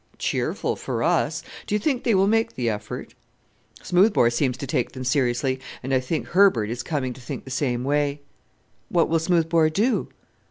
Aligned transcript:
"Cheerful 0.17 0.77
for 0.77 1.03
us! 1.03 1.43
Do 1.67 1.75
you 1.75 1.79
think 1.79 2.03
they 2.03 2.15
will 2.15 2.25
make 2.25 2.55
the 2.55 2.71
effort?" 2.71 3.13
"Smoothbore 3.83 4.31
seems 4.31 4.57
to 4.57 4.65
take 4.65 4.93
them 4.93 5.03
seriously, 5.03 5.59
and 5.83 5.93
I 5.93 5.99
think 5.99 6.29
Herbert 6.29 6.71
is 6.71 6.81
coming 6.81 7.13
to 7.13 7.21
think 7.21 7.43
the 7.45 7.51
same 7.51 7.83
way." 7.83 8.21
"What 8.89 9.09
will 9.09 9.19
Smoothbore 9.19 9.69
do?" 9.69 10.09